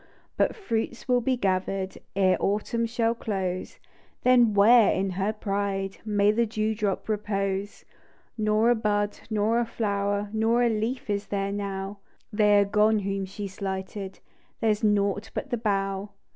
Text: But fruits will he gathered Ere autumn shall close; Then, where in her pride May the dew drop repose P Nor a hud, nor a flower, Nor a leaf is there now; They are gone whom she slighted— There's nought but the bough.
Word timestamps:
But 0.35 0.55
fruits 0.55 1.07
will 1.07 1.21
he 1.21 1.37
gathered 1.37 1.99
Ere 2.15 2.35
autumn 2.39 2.87
shall 2.87 3.13
close; 3.13 3.77
Then, 4.23 4.55
where 4.55 4.89
in 4.91 5.11
her 5.11 5.31
pride 5.31 5.99
May 6.03 6.31
the 6.31 6.47
dew 6.47 6.73
drop 6.73 7.07
repose 7.07 7.85
P 7.85 7.87
Nor 8.45 8.71
a 8.71 8.75
hud, 8.83 9.19
nor 9.29 9.59
a 9.59 9.65
flower, 9.67 10.31
Nor 10.33 10.63
a 10.63 10.69
leaf 10.69 11.07
is 11.07 11.27
there 11.27 11.51
now; 11.51 11.99
They 12.33 12.57
are 12.57 12.65
gone 12.65 12.97
whom 12.97 13.25
she 13.25 13.47
slighted— 13.47 14.21
There's 14.59 14.83
nought 14.83 15.29
but 15.35 15.51
the 15.51 15.57
bough. 15.57 16.09